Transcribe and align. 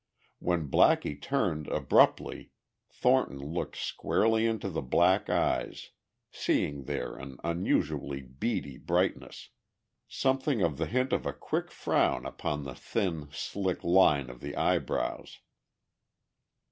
When 0.39 0.67
Blackie 0.67 1.21
turned 1.21 1.67
abruptly 1.67 2.49
Thornton 2.89 3.37
looked 3.37 3.75
squarely 3.75 4.47
into 4.47 4.67
the 4.67 4.81
black 4.81 5.29
eyes, 5.29 5.91
seeing 6.31 6.85
there 6.85 7.15
an 7.15 7.37
unusually 7.43 8.21
beady 8.23 8.79
brightness, 8.79 9.49
something 10.07 10.63
of 10.63 10.77
the 10.79 10.87
hint 10.87 11.13
of 11.13 11.27
a 11.27 11.33
quick 11.33 11.69
frown 11.69 12.25
upon 12.25 12.63
the 12.63 12.73
thin 12.73 13.29
slick 13.31 13.83
line 13.83 14.27
of 14.31 14.39
the 14.39 14.55
eyebrows. 14.55 15.37